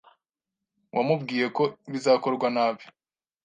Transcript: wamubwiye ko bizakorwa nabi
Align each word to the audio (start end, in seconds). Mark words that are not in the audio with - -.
wamubwiye 0.95 1.45
ko 1.55 1.63
bizakorwa 1.91 2.47
nabi 2.55 2.85